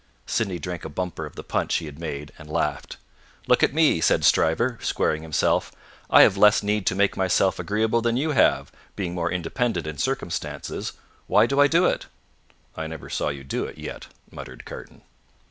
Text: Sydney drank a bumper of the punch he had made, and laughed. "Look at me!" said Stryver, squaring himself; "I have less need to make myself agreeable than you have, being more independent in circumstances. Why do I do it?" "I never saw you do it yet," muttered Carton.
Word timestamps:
Sydney 0.25 0.57
drank 0.57 0.83
a 0.83 0.89
bumper 0.89 1.27
of 1.27 1.35
the 1.35 1.43
punch 1.43 1.75
he 1.75 1.85
had 1.85 1.99
made, 1.99 2.31
and 2.39 2.49
laughed. 2.49 2.97
"Look 3.45 3.61
at 3.61 3.71
me!" 3.75 4.01
said 4.01 4.25
Stryver, 4.25 4.79
squaring 4.81 5.21
himself; 5.21 5.71
"I 6.09 6.23
have 6.23 6.37
less 6.37 6.63
need 6.63 6.87
to 6.87 6.95
make 6.95 7.15
myself 7.15 7.59
agreeable 7.59 8.01
than 8.01 8.17
you 8.17 8.31
have, 8.31 8.71
being 8.95 9.13
more 9.13 9.31
independent 9.31 9.85
in 9.85 9.99
circumstances. 9.99 10.93
Why 11.27 11.45
do 11.45 11.59
I 11.59 11.67
do 11.67 11.85
it?" 11.85 12.07
"I 12.75 12.87
never 12.87 13.11
saw 13.11 13.29
you 13.29 13.43
do 13.43 13.65
it 13.65 13.77
yet," 13.77 14.07
muttered 14.31 14.65
Carton. 14.65 15.03